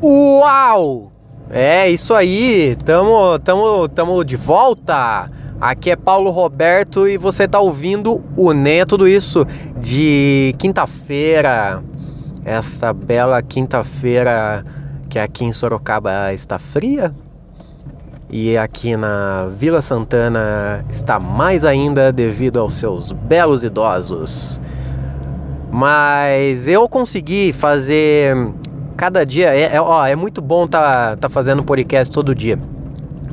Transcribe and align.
Uau! 0.00 1.10
É 1.50 1.88
isso 1.88 2.14
aí, 2.14 2.76
tamo, 2.84 3.36
tamo, 3.40 3.88
tamo 3.88 4.24
de 4.24 4.36
volta. 4.36 5.28
Aqui 5.60 5.90
é 5.90 5.96
Paulo 5.96 6.30
Roberto 6.30 7.08
e 7.08 7.18
você 7.18 7.48
tá 7.48 7.58
ouvindo 7.58 8.24
o 8.36 8.52
Né 8.52 8.84
Tudo 8.84 9.08
Isso 9.08 9.44
de 9.80 10.54
quinta-feira. 10.56 11.82
Esta 12.44 12.92
bela 12.92 13.42
quinta-feira 13.42 14.64
que 15.08 15.18
aqui 15.18 15.44
em 15.44 15.52
Sorocaba 15.52 16.32
está 16.32 16.60
fria 16.60 17.12
e 18.30 18.56
aqui 18.56 18.96
na 18.96 19.48
Vila 19.50 19.80
Santana 19.80 20.84
está 20.88 21.18
mais 21.18 21.64
ainda 21.64 22.12
devido 22.12 22.60
aos 22.60 22.74
seus 22.74 23.10
belos 23.10 23.64
idosos. 23.64 24.60
Mas 25.72 26.68
eu 26.68 26.88
consegui 26.88 27.52
fazer 27.52 28.36
cada 28.98 29.24
dia. 29.24 29.54
É, 29.54 29.76
é, 29.76 29.80
ó, 29.80 30.04
é 30.04 30.16
muito 30.16 30.42
bom 30.42 30.66
tá, 30.66 31.16
tá 31.16 31.28
fazendo 31.28 31.62
podcast 31.62 32.12
todo 32.12 32.34
dia. 32.34 32.58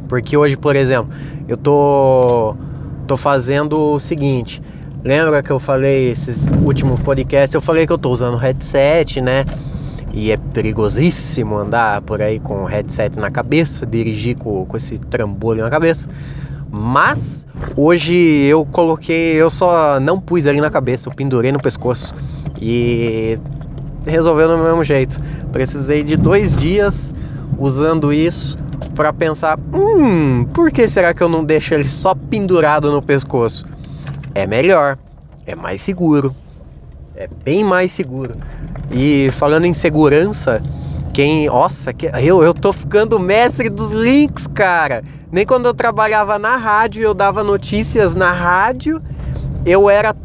Porque 0.07 0.37
hoje, 0.37 0.55
por 0.55 0.75
exemplo, 0.75 1.11
eu 1.47 1.57
tô, 1.57 2.55
tô 3.07 3.17
fazendo 3.17 3.77
o 3.77 3.99
seguinte. 3.99 4.61
Lembra 5.03 5.41
que 5.41 5.51
eu 5.51 5.59
falei 5.59 6.11
esses 6.11 6.47
últimos 6.63 6.99
podcasts? 6.99 7.53
Eu 7.53 7.61
falei 7.61 7.87
que 7.87 7.91
eu 7.91 7.97
tô 7.97 8.11
usando 8.11 8.37
headset, 8.37 9.19
né? 9.19 9.43
E 10.13 10.31
é 10.31 10.37
perigosíssimo 10.37 11.57
andar 11.57 12.01
por 12.01 12.21
aí 12.21 12.39
com 12.39 12.63
o 12.63 12.65
headset 12.65 13.17
na 13.17 13.31
cabeça, 13.31 13.85
dirigir 13.85 14.37
com, 14.37 14.65
com 14.65 14.77
esse 14.77 14.99
trambolho 14.99 15.63
na 15.63 15.69
cabeça. 15.69 16.07
Mas 16.71 17.45
hoje 17.75 18.13
eu 18.13 18.65
coloquei, 18.65 19.33
eu 19.35 19.49
só 19.49 19.99
não 19.99 20.19
pus 20.19 20.45
ali 20.45 20.61
na 20.61 20.69
cabeça, 20.69 21.09
eu 21.09 21.13
pendurei 21.13 21.51
no 21.51 21.59
pescoço. 21.59 22.13
E 22.61 23.39
resolveu 24.05 24.47
do 24.47 24.57
mesmo 24.57 24.83
jeito. 24.83 25.21
Precisei 25.51 26.03
de 26.03 26.15
dois 26.15 26.55
dias 26.55 27.13
usando 27.57 28.13
isso 28.13 28.57
para 28.95 29.11
pensar: 29.13 29.59
hum, 29.73 30.45
por 30.53 30.71
que 30.71 30.87
será 30.87 31.13
que 31.13 31.21
eu 31.21 31.29
não 31.29 31.43
deixo 31.43 31.73
ele 31.73 31.87
só 31.87 32.13
pendurado 32.15 32.91
no 32.91 33.01
pescoço? 33.01 33.65
É 34.33 34.45
melhor, 34.45 34.97
é 35.45 35.55
mais 35.55 35.81
seguro, 35.81 36.35
é 37.15 37.27
bem 37.43 37.63
mais 37.63 37.91
seguro. 37.91 38.35
E 38.91 39.29
falando 39.31 39.65
em 39.65 39.73
segurança, 39.73 40.61
quem. 41.13 41.47
Nossa, 41.47 41.93
que, 41.93 42.07
eu, 42.21 42.43
eu 42.43 42.53
tô 42.53 42.73
ficando 42.73 43.19
mestre 43.19 43.69
dos 43.69 43.93
links, 43.93 44.47
cara. 44.47 45.03
Nem 45.31 45.45
quando 45.45 45.65
eu 45.65 45.73
trabalhava 45.73 46.37
na 46.37 46.55
rádio, 46.55 47.03
eu 47.03 47.13
dava 47.13 47.43
notícias 47.43 48.15
na 48.15 48.31
rádio, 48.31 49.01
eu 49.65 49.89
era 49.89 50.15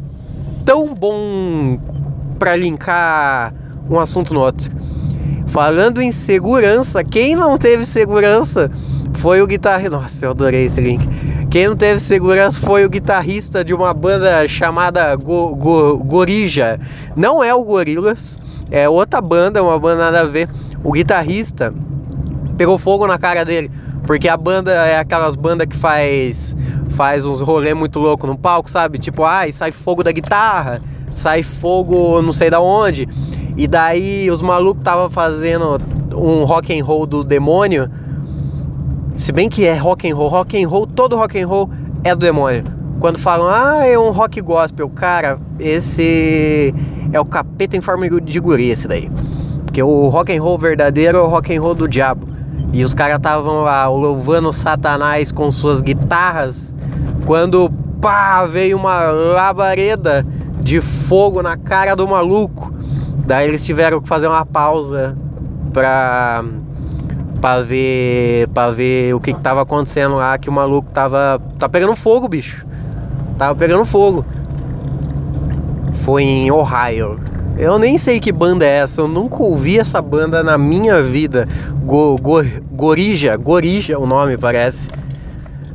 tão 0.63 0.93
bom 0.93 1.79
para 2.37 2.55
linkar 2.55 3.53
um 3.91 3.99
assunto 3.99 4.33
no 4.33 4.39
outro. 4.39 4.71
Falando 5.47 6.01
em 6.01 6.11
segurança, 6.11 7.03
quem 7.03 7.35
não 7.35 7.57
teve 7.57 7.85
segurança 7.85 8.71
foi 9.15 9.41
o 9.41 9.47
guitarrista. 9.47 9.89
Nossa, 9.89 10.25
eu 10.25 10.31
adorei 10.31 10.65
esse 10.65 10.79
link. 10.79 11.05
Quem 11.49 11.67
não 11.67 11.75
teve 11.75 11.99
segurança 11.99 12.57
foi 12.59 12.85
o 12.85 12.89
guitarrista 12.89 13.63
de 13.63 13.73
uma 13.73 13.93
banda 13.93 14.47
chamada 14.47 15.13
Go 15.17 15.53
Go 15.53 15.97
Gorija. 15.97 16.79
Não 17.15 17.43
é 17.43 17.53
o 17.53 17.61
Gorilas, 17.63 18.39
é 18.71 18.87
outra 18.87 19.19
banda, 19.19 19.61
uma 19.61 19.77
banda 19.77 20.05
nada 20.05 20.21
a 20.21 20.23
ver. 20.23 20.47
O 20.81 20.93
guitarrista 20.93 21.73
pegou 22.57 22.77
fogo 22.77 23.05
na 23.05 23.17
cara 23.17 23.43
dele, 23.43 23.69
porque 24.07 24.29
a 24.29 24.37
banda 24.37 24.71
é 24.71 24.97
aquelas 24.97 25.35
bandas 25.35 25.67
que 25.67 25.75
faz 25.75 26.55
faz 26.91 27.25
uns 27.25 27.41
rolê 27.41 27.73
muito 27.73 27.99
louco 27.99 28.25
no 28.25 28.37
palco, 28.37 28.69
sabe? 28.69 28.97
Tipo, 28.97 29.23
ai, 29.23 29.51
sai 29.51 29.71
fogo 29.71 30.03
da 30.03 30.11
guitarra, 30.11 30.81
sai 31.09 31.43
fogo 31.43 32.21
não 32.21 32.31
sei 32.31 32.49
da 32.49 32.61
onde. 32.61 33.07
E 33.55 33.67
daí 33.67 34.29
os 34.29 34.41
malucos 34.41 34.83
tava 34.83 35.09
fazendo 35.09 35.77
um 36.15 36.43
rock 36.43 36.77
and 36.77 36.83
roll 36.83 37.05
do 37.05 37.23
demônio. 37.23 37.89
Se 39.15 39.31
bem 39.31 39.49
que 39.49 39.65
é 39.65 39.75
rock 39.75 40.09
and 40.09 40.15
roll, 40.15 40.29
rock 40.29 40.61
and 40.61 40.67
roll, 40.67 40.87
todo 40.87 41.15
rock 41.15 41.39
and 41.39 41.47
roll 41.47 41.69
é 42.03 42.15
do 42.15 42.21
demônio. 42.21 42.63
Quando 42.99 43.17
falam, 43.17 43.47
ah, 43.47 43.85
é 43.85 43.97
um 43.97 44.11
rock 44.11 44.39
gospel, 44.41 44.89
cara, 44.89 45.39
esse 45.59 46.73
é 47.11 47.19
o 47.19 47.25
capeta 47.25 47.75
em 47.75 47.81
forma 47.81 48.07
de 48.21 48.39
guri 48.39 48.69
esse 48.69 48.87
daí. 48.87 49.11
Porque 49.65 49.81
o 49.81 50.07
rock 50.09 50.35
and 50.35 50.41
roll 50.41 50.57
verdadeiro 50.57 51.17
é 51.17 51.21
o 51.21 51.27
rock 51.27 51.55
and 51.55 51.61
roll 51.61 51.73
do 51.73 51.87
diabo. 51.87 52.27
E 52.73 52.83
os 52.85 52.93
caras 52.93 53.17
estavam 53.17 53.63
lá 53.63 53.89
louvando 53.89 54.53
Satanás 54.53 55.31
com 55.31 55.51
suas 55.51 55.81
guitarras 55.81 56.73
quando 57.25 57.69
pá, 58.01 58.45
veio 58.45 58.77
uma 58.77 59.11
labareda 59.11 60.25
de 60.61 60.81
fogo 60.81 61.41
na 61.41 61.55
cara 61.55 61.95
do 61.95 62.07
maluco. 62.07 62.73
Daí 63.25 63.47
eles 63.47 63.63
tiveram 63.63 64.01
que 64.01 64.07
fazer 64.07 64.27
uma 64.27 64.45
pausa 64.45 65.17
pra, 65.71 66.43
pra 67.39 67.61
ver 67.61 68.47
para 68.49 68.71
ver 68.71 69.13
o 69.15 69.19
que, 69.19 69.33
que 69.33 69.41
tava 69.41 69.61
acontecendo 69.61 70.15
lá, 70.15 70.37
que 70.37 70.49
o 70.49 70.51
maluco 70.51 70.91
tava 70.93 71.41
tá 71.57 71.69
pegando 71.69 71.95
fogo, 71.95 72.27
bicho. 72.27 72.65
Tava 73.37 73.55
pegando 73.55 73.85
fogo. 73.85 74.25
Foi 75.93 76.23
em 76.23 76.51
Ohio. 76.51 77.19
Eu 77.57 77.77
nem 77.77 77.97
sei 77.97 78.19
que 78.19 78.31
banda 78.31 78.65
é 78.65 78.77
essa, 78.79 79.01
eu 79.01 79.07
nunca 79.07 79.43
ouvi 79.43 79.79
essa 79.79 80.01
banda 80.01 80.41
na 80.41 80.57
minha 80.57 81.01
vida. 81.01 81.47
Go, 81.83 82.15
go, 82.17 82.43
Gorija, 82.71 83.35
Gorija 83.35 83.99
o 83.99 84.07
nome 84.07 84.37
parece. 84.37 84.89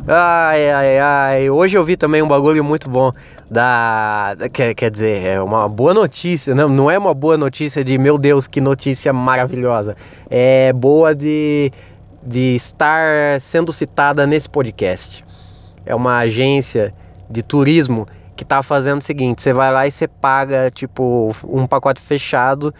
Ai, 0.08 0.70
ai, 0.70 0.98
ai. 0.98 1.50
Hoje 1.50 1.76
eu 1.76 1.84
vi 1.84 1.96
também 1.96 2.22
um 2.22 2.28
bagulho 2.28 2.62
muito 2.64 2.88
bom 2.88 3.12
da. 3.50 4.36
Quer, 4.52 4.74
quer 4.74 4.90
dizer, 4.90 5.24
é 5.24 5.40
uma 5.40 5.68
boa 5.68 5.94
notícia. 5.94 6.54
Não, 6.54 6.68
não 6.68 6.90
é 6.90 6.98
uma 6.98 7.14
boa 7.14 7.36
notícia 7.36 7.84
de 7.84 7.98
meu 7.98 8.18
Deus, 8.18 8.46
que 8.46 8.60
notícia 8.60 9.12
maravilhosa. 9.12 9.96
É 10.28 10.72
boa 10.72 11.14
de, 11.14 11.70
de 12.22 12.56
estar 12.56 13.40
sendo 13.40 13.72
citada 13.72 14.26
nesse 14.26 14.48
podcast. 14.48 15.24
É 15.84 15.94
uma 15.94 16.18
agência 16.18 16.92
de 17.30 17.42
turismo 17.42 18.06
que 18.34 18.44
tá 18.44 18.62
fazendo 18.62 19.00
o 19.00 19.04
seguinte: 19.04 19.42
você 19.42 19.52
vai 19.52 19.72
lá 19.72 19.86
e 19.86 19.90
você 19.90 20.08
paga, 20.08 20.70
tipo, 20.70 21.34
um 21.44 21.66
pacote 21.66 22.00
fechado, 22.00 22.74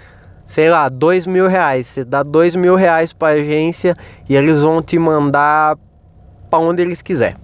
sei 0.45 0.69
lá, 0.69 0.89
dois 0.89 1.27
mil 1.27 1.49
reais. 1.49 1.87
Você 1.87 2.05
dá 2.05 2.23
dois 2.23 2.55
mil 2.57 2.75
reais 2.75 3.13
pra 3.13 3.29
agência 3.29 3.97
e 4.29 4.35
eles 4.35 4.63
vão 4.63 4.83
te 4.83 4.99
mandar 4.99 5.77
para 6.51 6.59
onde 6.59 6.83
eles 6.83 7.01
quiser. 7.01 7.37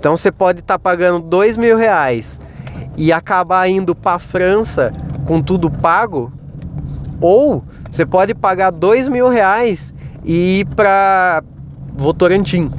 Então 0.00 0.16
você 0.16 0.32
pode 0.32 0.60
estar 0.60 0.74
tá 0.74 0.78
pagando 0.78 1.20
dois 1.20 1.58
mil 1.58 1.76
reais 1.76 2.40
e 2.96 3.12
acabar 3.12 3.68
indo 3.68 3.94
para 3.94 4.18
França 4.18 4.90
com 5.26 5.42
tudo 5.42 5.70
pago, 5.70 6.32
ou 7.20 7.62
você 7.88 8.06
pode 8.06 8.34
pagar 8.34 8.70
dois 8.70 9.08
mil 9.08 9.28
reais 9.28 9.92
e 10.24 10.60
ir 10.60 10.64
para 10.64 11.44
Votorantim, 11.94 12.72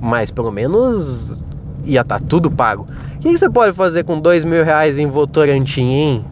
mas 0.00 0.30
pelo 0.30 0.52
menos 0.52 1.36
ia 1.84 2.02
estar 2.02 2.20
tá 2.20 2.26
tudo 2.26 2.48
pago. 2.48 2.86
O 3.16 3.18
que 3.18 3.36
você 3.36 3.50
pode 3.50 3.72
fazer 3.72 4.04
com 4.04 4.20
dois 4.20 4.44
mil 4.44 4.64
reais 4.64 5.00
em 5.00 5.08
Votorantim, 5.08 5.82
hein? 5.82 6.24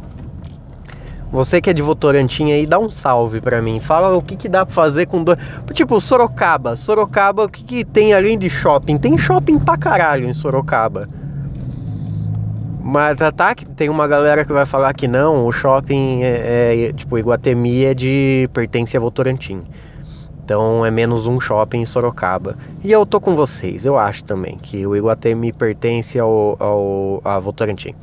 Você 1.32 1.62
que 1.62 1.70
é 1.70 1.72
de 1.72 1.80
Votorantim 1.80 2.52
aí, 2.52 2.66
dá 2.66 2.78
um 2.78 2.90
salve 2.90 3.40
para 3.40 3.62
mim. 3.62 3.80
Fala 3.80 4.14
o 4.14 4.20
que, 4.20 4.36
que 4.36 4.50
dá 4.50 4.66
pra 4.66 4.74
fazer 4.74 5.06
com 5.06 5.24
dois. 5.24 5.38
Tipo, 5.72 5.98
Sorocaba. 5.98 6.76
Sorocaba, 6.76 7.44
o 7.44 7.48
que, 7.48 7.64
que 7.64 7.84
tem 7.86 8.12
além 8.12 8.38
de 8.38 8.50
shopping? 8.50 8.98
Tem 8.98 9.16
shopping 9.16 9.58
pra 9.58 9.78
caralho 9.78 10.28
em 10.28 10.34
Sorocaba. 10.34 11.08
Mas 12.82 13.16
tá, 13.16 13.32
tá 13.32 13.54
tem 13.54 13.88
uma 13.88 14.06
galera 14.06 14.44
que 14.44 14.52
vai 14.52 14.66
falar 14.66 14.92
que 14.92 15.08
não, 15.08 15.46
o 15.46 15.52
shopping 15.52 16.22
é, 16.22 16.88
é 16.88 16.92
tipo 16.92 17.16
Iguatemi 17.16 17.84
é 17.84 17.94
de 17.94 18.50
pertence 18.52 18.94
a 18.94 19.00
Votorantim. 19.00 19.60
Então 20.44 20.84
é 20.84 20.90
menos 20.90 21.24
um 21.24 21.40
shopping 21.40 21.80
em 21.80 21.86
Sorocaba. 21.86 22.58
E 22.84 22.92
eu 22.92 23.06
tô 23.06 23.20
com 23.20 23.34
vocês, 23.34 23.86
eu 23.86 23.96
acho 23.96 24.24
também 24.24 24.58
que 24.60 24.86
o 24.86 24.94
Iguatemi 24.94 25.52
pertence 25.52 26.18
ao, 26.18 26.56
ao 26.60 27.22
a 27.24 27.38
Votorantim. 27.38 27.94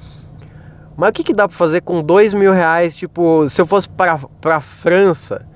Mas 0.99 1.11
o 1.11 1.13
que, 1.13 1.23
que 1.23 1.33
dá 1.33 1.47
para 1.47 1.55
fazer 1.55 1.79
com 1.79 2.03
dois 2.03 2.33
mil 2.33 2.51
reais? 2.51 2.93
Tipo, 2.93 3.47
se 3.47 3.61
eu 3.61 3.65
fosse 3.65 3.87
para 3.87 4.19
pra 4.41 4.59
França, 4.59 5.47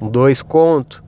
com 0.00 0.08
dois 0.08 0.42
conto, 0.42 1.04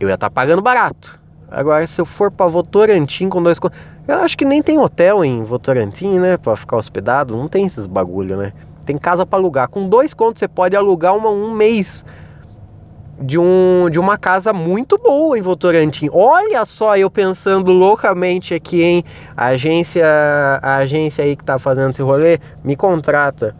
eu 0.00 0.08
ia 0.08 0.14
estar 0.14 0.30
tá 0.30 0.34
pagando 0.34 0.62
barato. 0.62 1.20
Agora, 1.50 1.86
se 1.86 2.00
eu 2.00 2.06
for 2.06 2.30
para 2.30 2.46
Votorantim 2.46 3.28
com 3.28 3.42
dois 3.42 3.58
contos, 3.58 3.78
eu 4.08 4.14
acho 4.14 4.34
que 4.34 4.46
nem 4.46 4.62
tem 4.62 4.78
hotel 4.78 5.22
em 5.22 5.44
Votorantim, 5.44 6.18
né? 6.18 6.38
Para 6.38 6.56
ficar 6.56 6.78
hospedado, 6.78 7.36
não 7.36 7.48
tem 7.48 7.66
esses 7.66 7.86
bagulho, 7.86 8.34
né? 8.38 8.54
Tem 8.86 8.96
casa 8.96 9.26
para 9.26 9.38
alugar. 9.38 9.68
Com 9.68 9.86
dois 9.86 10.14
contos 10.14 10.40
você 10.40 10.48
pode 10.48 10.74
alugar 10.74 11.14
uma, 11.14 11.28
um 11.28 11.52
mês 11.52 12.06
de, 13.22 13.38
um, 13.38 13.88
de 13.90 13.98
uma 13.98 14.18
casa 14.18 14.52
muito 14.52 14.98
boa 14.98 15.38
em 15.38 15.42
Votorantim. 15.42 16.08
Olha 16.12 16.64
só, 16.64 16.96
eu 16.96 17.10
pensando 17.10 17.72
loucamente 17.72 18.54
aqui, 18.54 18.82
hein? 18.82 19.04
A 19.36 19.46
agência, 19.46 20.06
a 20.60 20.76
agência 20.76 21.24
aí 21.24 21.36
que 21.36 21.44
tá 21.44 21.58
fazendo 21.58 21.90
esse 21.90 22.02
rolê, 22.02 22.38
me 22.64 22.76
contrata. 22.76 23.54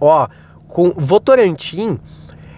Ó, 0.00 0.28
com 0.68 0.92
Votorantim 0.96 1.98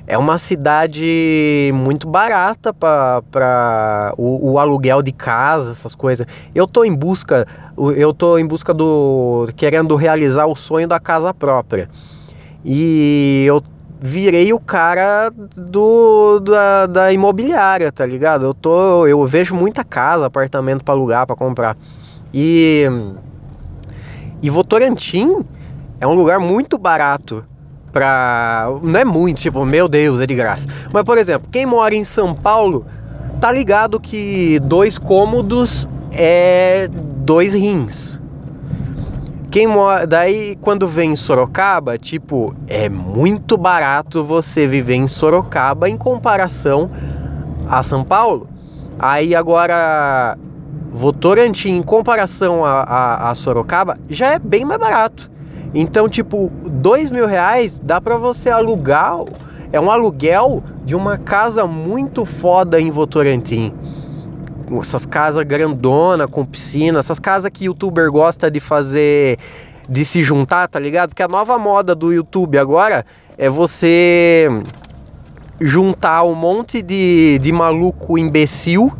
é 0.06 0.18
uma 0.18 0.36
cidade 0.36 1.70
muito 1.74 2.06
barata 2.08 2.72
para 2.72 4.12
o, 4.18 4.52
o, 4.52 4.58
aluguel 4.58 5.00
de 5.00 5.12
casa, 5.12 5.70
essas 5.72 5.94
coisas. 5.94 6.26
Eu 6.54 6.66
tô 6.66 6.84
em 6.84 6.94
busca, 6.94 7.46
eu 7.96 8.12
tô 8.12 8.36
em 8.36 8.46
busca 8.46 8.74
do 8.74 9.48
querendo 9.56 9.94
realizar 9.96 10.46
o 10.46 10.56
sonho 10.56 10.86
da 10.86 11.00
casa 11.00 11.32
própria. 11.32 11.88
E 12.64 13.44
eu 13.46 13.62
virei 14.02 14.52
o 14.52 14.58
cara 14.58 15.32
do 15.56 16.40
da, 16.40 16.86
da 16.86 17.12
imobiliária, 17.12 17.92
tá 17.92 18.04
ligado? 18.04 18.44
Eu 18.44 18.52
tô 18.52 19.06
eu 19.06 19.24
vejo 19.26 19.54
muita 19.54 19.84
casa, 19.84 20.26
apartamento 20.26 20.84
para 20.84 20.94
alugar, 20.94 21.26
para 21.26 21.36
comprar. 21.36 21.76
E 22.34 22.86
e 24.42 24.50
Votorantim 24.50 25.44
é 26.00 26.06
um 26.06 26.14
lugar 26.14 26.40
muito 26.40 26.76
barato 26.76 27.44
pra. 27.92 28.66
Não 28.82 28.98
é 28.98 29.04
muito, 29.04 29.40
tipo, 29.40 29.64
meu 29.64 29.86
Deus, 29.88 30.20
é 30.20 30.26
de 30.26 30.34
graça. 30.34 30.66
Mas, 30.92 31.04
por 31.04 31.18
exemplo, 31.18 31.48
quem 31.52 31.66
mora 31.66 31.94
em 31.94 32.02
São 32.02 32.34
Paulo 32.34 32.84
tá 33.40 33.52
ligado 33.52 34.00
que 34.00 34.58
dois 34.60 34.98
cômodos 34.98 35.86
é 36.10 36.88
dois 36.92 37.52
rins. 37.52 38.21
Quem 39.52 39.66
mora. 39.66 40.06
Daí, 40.06 40.56
quando 40.62 40.88
vem 40.88 41.12
em 41.12 41.16
Sorocaba, 41.16 41.98
tipo, 41.98 42.56
é 42.66 42.88
muito 42.88 43.58
barato 43.58 44.24
você 44.24 44.66
viver 44.66 44.94
em 44.94 45.06
Sorocaba 45.06 45.90
em 45.90 45.96
comparação 45.98 46.90
a 47.68 47.82
São 47.82 48.02
Paulo. 48.02 48.48
Aí 48.98 49.34
agora. 49.34 50.38
Votorantim, 50.90 51.70
em 51.70 51.82
comparação 51.82 52.64
a, 52.64 52.82
a, 52.82 53.30
a 53.30 53.34
Sorocaba, 53.34 53.98
já 54.08 54.32
é 54.32 54.38
bem 54.38 54.64
mais 54.64 54.80
barato. 54.80 55.30
Então, 55.74 56.08
tipo, 56.08 56.50
dois 56.64 57.10
mil 57.10 57.26
reais 57.26 57.78
dá 57.78 58.00
para 58.00 58.16
você 58.16 58.48
alugar. 58.48 59.18
É 59.70 59.78
um 59.78 59.90
aluguel 59.90 60.62
de 60.82 60.94
uma 60.94 61.18
casa 61.18 61.66
muito 61.66 62.24
foda 62.24 62.80
em 62.80 62.90
Votorantim. 62.90 63.74
Essas 64.80 65.04
casas 65.06 65.44
grandona 65.44 66.26
com 66.26 66.44
piscina, 66.44 66.98
essas 66.98 67.18
casas 67.18 67.50
que 67.52 67.64
youtuber 67.64 68.10
gosta 68.10 68.50
de 68.50 68.60
fazer, 68.60 69.38
de 69.88 70.04
se 70.04 70.22
juntar, 70.22 70.68
tá 70.68 70.78
ligado? 70.78 71.10
Porque 71.10 71.22
a 71.22 71.28
nova 71.28 71.58
moda 71.58 71.94
do 71.94 72.12
YouTube 72.12 72.58
agora 72.58 73.04
é 73.36 73.48
você 73.48 74.48
juntar 75.60 76.24
um 76.24 76.34
monte 76.34 76.82
de, 76.82 77.38
de 77.38 77.52
maluco 77.52 78.18
imbecil 78.18 78.92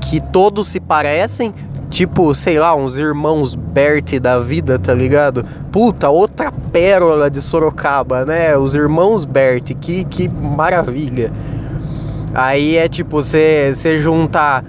que 0.00 0.20
todos 0.20 0.68
se 0.68 0.78
parecem, 0.78 1.52
Tipo, 1.88 2.34
sei 2.34 2.58
lá, 2.58 2.74
uns 2.74 2.98
irmãos 2.98 3.54
Bert 3.54 4.18
da 4.20 4.38
vida, 4.38 4.78
tá 4.78 4.92
ligado? 4.92 5.44
Puta, 5.70 6.10
outra 6.10 6.52
pérola 6.52 7.30
de 7.30 7.40
Sorocaba, 7.40 8.24
né? 8.24 8.56
Os 8.56 8.74
irmãos 8.74 9.24
Bert, 9.24 9.72
que, 9.80 10.04
que 10.04 10.28
maravilha. 10.28 11.32
Aí 12.34 12.76
é 12.76 12.88
tipo, 12.88 13.22
você 13.22 13.98
juntar 13.98 14.64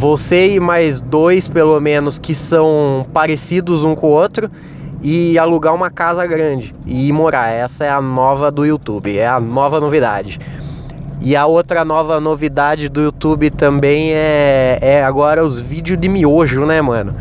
você 0.00 0.54
e 0.54 0.60
mais 0.60 0.98
dois, 0.98 1.46
pelo 1.46 1.78
menos, 1.78 2.18
que 2.18 2.34
são 2.34 3.06
parecidos 3.12 3.84
um 3.84 3.94
com 3.94 4.06
o 4.06 4.10
outro 4.10 4.50
e 5.02 5.38
alugar 5.38 5.74
uma 5.74 5.90
casa 5.90 6.26
grande 6.26 6.74
e 6.86 7.12
morar. 7.12 7.50
Essa 7.50 7.84
é 7.84 7.90
a 7.90 8.00
nova 8.00 8.50
do 8.50 8.64
YouTube, 8.64 9.18
é 9.18 9.28
a 9.28 9.38
nova 9.38 9.78
novidade. 9.78 10.40
E 11.20 11.36
a 11.36 11.44
outra 11.44 11.84
nova 11.84 12.18
novidade 12.18 12.88
do 12.88 13.02
YouTube 13.02 13.50
também 13.50 14.14
é, 14.14 14.78
é 14.80 15.04
agora 15.04 15.44
os 15.44 15.60
vídeos 15.60 16.00
de 16.00 16.08
miojo, 16.08 16.64
né, 16.64 16.80
mano? 16.80 17.14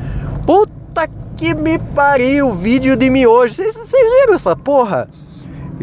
Puta 0.46 1.06
que 1.36 1.54
me 1.54 1.78
pariu, 1.78 2.54
vídeo 2.54 2.96
de 2.96 3.10
miojo. 3.10 3.56
Vocês 3.56 3.76
viram 3.92 4.34
essa 4.34 4.56
porra? 4.56 5.10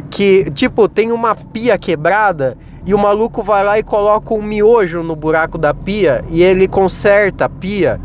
Que, 0.08 0.50
tipo, 0.50 0.88
tem 0.88 1.12
uma 1.12 1.34
pia 1.34 1.76
quebrada 1.76 2.56
e 2.86 2.94
o 2.94 2.98
maluco 2.98 3.42
vai 3.42 3.64
lá 3.64 3.78
e 3.78 3.82
coloca 3.82 4.32
um 4.32 4.40
miojo 4.40 5.02
no 5.02 5.16
buraco 5.16 5.58
da 5.58 5.74
pia 5.74 6.24
e 6.28 6.40
ele 6.40 6.68
conserta 6.68 7.46
a 7.46 7.48
pia. 7.48 8.00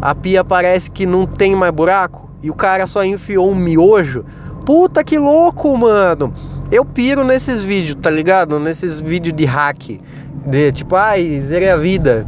A 0.00 0.14
pia 0.14 0.42
parece 0.42 0.90
que 0.90 1.04
não 1.04 1.26
tem 1.26 1.54
mais 1.54 1.72
buraco 1.72 2.30
e 2.42 2.50
o 2.50 2.54
cara 2.54 2.86
só 2.86 3.04
enfiou 3.04 3.50
um 3.50 3.54
miojo. 3.54 4.24
Puta 4.64 5.04
que 5.04 5.18
louco, 5.18 5.76
mano. 5.76 6.32
Eu 6.72 6.86
piro 6.86 7.22
nesses 7.22 7.62
vídeos, 7.62 7.98
tá 8.00 8.08
ligado? 8.08 8.58
Nesses 8.58 8.98
vídeos 8.98 9.36
de 9.36 9.44
hack. 9.44 10.00
De 10.46 10.72
tipo, 10.72 10.96
ai, 10.96 11.38
zerei 11.40 11.68
a 11.68 11.76
vida. 11.76 12.26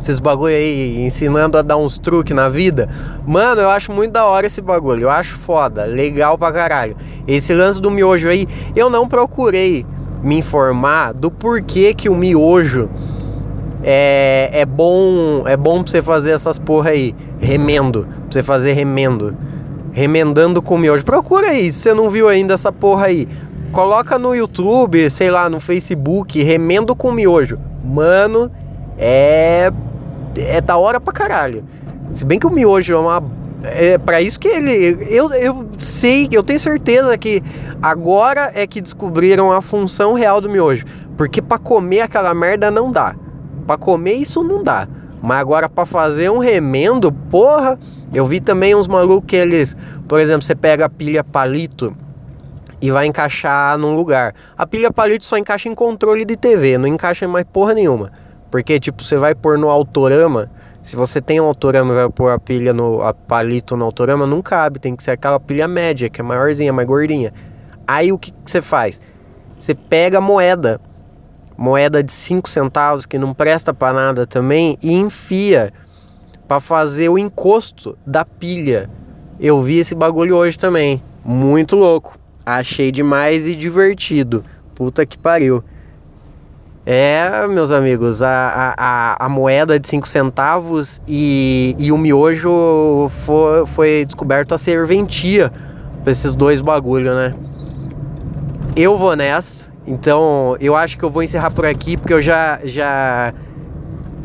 Esses 0.00 0.20
bagulho 0.20 0.54
aí, 0.54 1.04
ensinando 1.04 1.58
a 1.58 1.62
dar 1.62 1.76
uns 1.76 1.98
truques 1.98 2.34
na 2.34 2.48
vida. 2.48 2.88
Mano, 3.26 3.60
eu 3.60 3.68
acho 3.68 3.90
muito 3.90 4.12
da 4.12 4.24
hora 4.24 4.46
esse 4.46 4.62
bagulho. 4.62 5.02
Eu 5.02 5.10
acho 5.10 5.36
foda, 5.36 5.84
legal 5.84 6.38
pra 6.38 6.52
caralho. 6.52 6.96
Esse 7.26 7.52
lance 7.52 7.80
do 7.80 7.90
miojo 7.90 8.28
aí, 8.28 8.46
eu 8.76 8.88
não 8.88 9.08
procurei 9.08 9.84
me 10.22 10.38
informar 10.38 11.12
do 11.12 11.30
porquê 11.30 11.94
que 11.94 12.08
o 12.08 12.14
miojo 12.14 12.90
é, 13.82 14.50
é 14.52 14.66
bom 14.66 15.44
é 15.46 15.56
bom 15.56 15.82
pra 15.82 15.90
você 15.90 16.02
fazer 16.02 16.32
essas 16.32 16.58
porra 16.58 16.90
aí. 16.90 17.14
Remendo. 17.38 18.04
Pra 18.04 18.30
você 18.30 18.42
fazer 18.42 18.72
remendo 18.72 19.36
remendando 19.92 20.62
com 20.62 20.78
miojo. 20.78 21.04
Procura 21.04 21.48
aí, 21.48 21.70
se 21.70 21.80
você 21.80 21.94
não 21.94 22.10
viu 22.10 22.28
ainda 22.28 22.54
essa 22.54 22.72
porra 22.72 23.06
aí. 23.06 23.28
Coloca 23.72 24.18
no 24.18 24.34
YouTube, 24.34 25.08
sei 25.10 25.30
lá, 25.30 25.48
no 25.48 25.60
Facebook, 25.60 26.42
remendo 26.42 26.94
com 26.96 27.12
miojo. 27.12 27.58
Mano, 27.84 28.50
é. 28.98 29.72
É 30.36 30.60
da 30.60 30.76
hora 30.76 31.00
pra 31.00 31.12
caralho. 31.12 31.64
Se 32.12 32.24
bem 32.24 32.38
que 32.38 32.46
o 32.46 32.50
miojo 32.50 32.92
é 32.92 32.98
uma. 32.98 33.22
É 33.62 33.98
para 33.98 34.22
isso 34.22 34.40
que 34.40 34.48
ele. 34.48 35.06
Eu, 35.10 35.30
eu 35.32 35.68
sei, 35.78 36.28
eu 36.32 36.42
tenho 36.42 36.58
certeza 36.58 37.16
que 37.18 37.42
agora 37.82 38.50
é 38.54 38.66
que 38.66 38.80
descobriram 38.80 39.52
a 39.52 39.60
função 39.60 40.14
real 40.14 40.40
do 40.40 40.48
miojo. 40.48 40.84
Porque 41.16 41.42
para 41.42 41.58
comer 41.58 42.00
aquela 42.00 42.32
merda 42.34 42.70
não 42.70 42.90
dá. 42.90 43.14
Para 43.66 43.76
comer 43.76 44.14
isso 44.14 44.42
não 44.42 44.62
dá. 44.62 44.88
Mas 45.22 45.38
agora 45.38 45.68
para 45.68 45.84
fazer 45.84 46.30
um 46.30 46.38
remendo, 46.38 47.12
porra, 47.12 47.78
eu 48.12 48.24
vi 48.26 48.40
também 48.40 48.74
uns 48.74 48.88
malucos 48.88 49.28
que 49.28 49.36
eles, 49.36 49.76
por 50.08 50.18
exemplo, 50.18 50.42
você 50.42 50.54
pega 50.54 50.86
a 50.86 50.88
pilha 50.88 51.22
palito 51.22 51.94
e 52.80 52.90
vai 52.90 53.06
encaixar 53.06 53.76
num 53.76 53.94
lugar. 53.94 54.34
A 54.56 54.66
pilha 54.66 54.90
palito 54.90 55.24
só 55.24 55.36
encaixa 55.36 55.68
em 55.68 55.74
controle 55.74 56.24
de 56.24 56.36
TV, 56.36 56.78
não 56.78 56.88
encaixa 56.88 57.26
em 57.26 57.28
mais 57.28 57.44
porra 57.44 57.74
nenhuma. 57.74 58.10
Porque 58.50 58.80
tipo, 58.80 59.04
você 59.04 59.18
vai 59.18 59.34
pôr 59.34 59.58
no 59.58 59.68
autorama, 59.68 60.50
se 60.82 60.96
você 60.96 61.20
tem 61.20 61.40
um 61.40 61.44
autorama 61.44 61.92
e 61.92 61.96
vai 61.96 62.10
pôr 62.10 62.30
a 62.30 62.38
pilha 62.38 62.72
no 62.72 63.02
a 63.02 63.12
palito 63.12 63.76
no 63.76 63.84
autorama, 63.84 64.26
não 64.26 64.40
cabe, 64.40 64.78
tem 64.78 64.96
que 64.96 65.02
ser 65.02 65.12
aquela 65.12 65.38
pilha 65.38 65.68
média, 65.68 66.08
que 66.08 66.20
é 66.20 66.24
maiorzinha, 66.24 66.72
mais 66.72 66.86
gordinha. 66.86 67.32
Aí 67.86 68.12
o 68.12 68.18
que, 68.18 68.30
que 68.30 68.50
você 68.50 68.62
faz? 68.62 69.00
Você 69.58 69.74
pega 69.74 70.18
a 70.18 70.20
moeda 70.20 70.80
moeda 71.60 72.02
de 72.02 72.10
5 72.10 72.48
centavos 72.48 73.04
que 73.04 73.18
não 73.18 73.34
presta 73.34 73.74
para 73.74 73.92
nada 73.92 74.26
também 74.26 74.78
e 74.82 74.94
enfia 74.94 75.70
para 76.48 76.58
fazer 76.58 77.10
o 77.10 77.18
encosto 77.18 77.98
da 78.06 78.24
pilha. 78.24 78.88
Eu 79.38 79.60
vi 79.60 79.78
esse 79.78 79.94
bagulho 79.94 80.36
hoje 80.36 80.58
também, 80.58 81.02
muito 81.22 81.76
louco. 81.76 82.18
Achei 82.46 82.90
demais 82.90 83.46
e 83.46 83.54
divertido. 83.54 84.42
Puta 84.74 85.04
que 85.04 85.18
pariu. 85.18 85.62
É, 86.86 87.46
meus 87.46 87.72
amigos, 87.72 88.22
a, 88.22 88.74
a, 88.76 89.26
a 89.26 89.28
moeda 89.28 89.78
de 89.78 89.86
5 89.86 90.08
centavos 90.08 91.00
e, 91.06 91.76
e 91.78 91.92
o 91.92 91.98
miojo 91.98 93.08
foi, 93.10 93.66
foi 93.66 94.04
descoberto 94.06 94.54
a 94.54 94.58
serventia 94.58 95.52
pra 96.02 96.10
esses 96.10 96.34
dois 96.34 96.60
bagulho, 96.60 97.14
né? 97.14 97.34
Eu 98.74 98.96
vou 98.96 99.14
nessa. 99.14 99.70
Então, 99.86 100.56
eu 100.58 100.74
acho 100.74 100.96
que 100.96 101.04
eu 101.04 101.10
vou 101.10 101.22
encerrar 101.22 101.50
por 101.50 101.66
aqui 101.66 101.96
porque 101.96 102.14
eu 102.14 102.22
já 102.22 102.60
já 102.64 103.34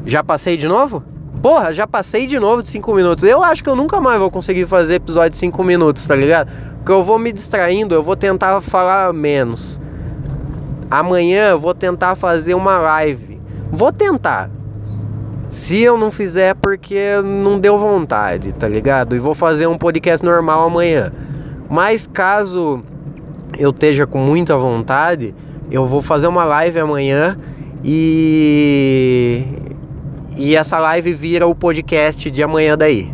já 0.06 0.24
passei 0.24 0.56
de 0.56 0.68
novo? 0.68 1.04
Porra, 1.42 1.74
já 1.74 1.86
passei 1.86 2.26
de 2.26 2.40
novo 2.40 2.64
de 2.64 2.70
5 2.70 2.94
minutos. 2.94 3.24
Eu 3.26 3.44
acho 3.44 3.64
que 3.64 3.70
eu 3.70 3.76
nunca 3.76 4.00
mais 4.00 4.18
vou 4.18 4.32
conseguir 4.32 4.66
fazer 4.66 4.96
episódio 4.96 5.32
de 5.32 5.38
5 5.38 5.64
minutos, 5.64 6.08
tá 6.08 6.16
ligado? 6.16 6.52
Porque 6.78 6.92
eu 6.92 7.04
vou 7.04 7.20
me 7.20 7.32
distraindo, 7.32 7.94
eu 7.94 8.02
vou 8.02 8.16
tentar 8.16 8.62
falar 8.62 9.12
menos. 9.14 9.80
Amanhã 11.00 11.56
vou 11.58 11.74
tentar 11.74 12.16
fazer 12.16 12.54
uma 12.54 12.78
live. 12.78 13.42
Vou 13.72 13.92
tentar. 13.92 14.50
Se 15.50 15.82
eu 15.82 15.98
não 15.98 16.12
fizer 16.12 16.56
porque 16.56 17.22
não 17.24 17.60
deu 17.60 17.78
vontade, 17.78 18.54
tá 18.54 18.68
ligado? 18.68 19.16
E 19.16 19.20
vou 19.20 19.36
fazer 19.36 19.68
um 19.68 19.78
podcast 19.78 20.26
normal 20.26 20.68
amanhã. 20.68 21.12
Mas 21.70 22.08
caso 22.08 22.84
eu 23.58 23.70
esteja 23.72 24.08
com 24.08 24.20
muita 24.20 24.58
vontade, 24.58 25.34
eu 25.72 25.86
vou 25.86 26.02
fazer 26.02 26.28
uma 26.28 26.44
live 26.44 26.80
amanhã 26.80 27.38
e 27.84 29.44
e 30.38 30.56
essa 30.56 30.80
live 30.80 31.14
vira 31.14 31.48
o 31.48 31.56
podcast 31.56 32.30
de 32.30 32.44
amanhã 32.44 32.78
daí. 32.78 33.14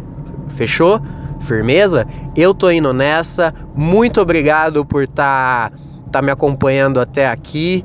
Fechou? 0.50 1.00
Firmeza? 1.40 2.08
Eu 2.36 2.54
tô 2.54 2.72
indo 2.72 2.94
nessa. 2.94 3.54
Muito 3.76 4.20
obrigado 4.22 4.86
por 4.86 5.04
estar 5.04 5.70
tá, 5.70 5.78
tá 6.12 6.22
me 6.22 6.32
acompanhando 6.32 7.00
até 7.00 7.28
aqui. 7.28 7.84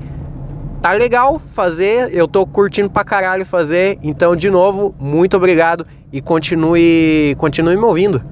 Tá 0.83 0.93
legal 0.93 1.41
fazer, 1.53 2.15
eu 2.15 2.29
tô 2.29 2.47
curtindo 2.47 2.91
pra 2.91 3.03
caralho 3.05 3.47
fazer. 3.47 3.99
Então, 4.03 4.37
de 4.37 4.51
novo, 4.51 4.95
muito 4.99 5.37
obrigado 5.37 5.87
e 6.13 6.21
continue 6.21 7.35
continue 7.39 7.77
me 7.77 7.83
ouvindo. 7.83 8.23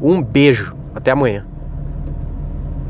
Um 0.00 0.20
beijo. 0.22 0.74
Até 0.94 1.10
amanhã. 1.10 1.51